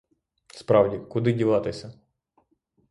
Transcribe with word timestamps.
Справді— 0.47 0.97
куди 1.09 1.33
діватися? 1.33 1.93